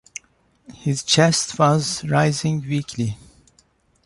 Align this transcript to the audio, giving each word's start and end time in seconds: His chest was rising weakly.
His 0.73 1.03
chest 1.03 1.59
was 1.59 2.03
rising 2.05 2.61
weakly. 2.61 3.19